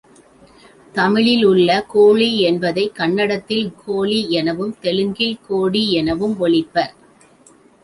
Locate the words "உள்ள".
1.43-1.83